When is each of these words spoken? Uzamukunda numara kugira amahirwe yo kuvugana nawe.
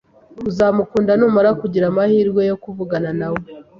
Uzamukunda 0.49 1.11
numara 1.19 1.49
kugira 1.61 1.85
amahirwe 1.91 2.41
yo 2.49 2.55
kuvugana 2.63 3.11
nawe. 3.19 3.41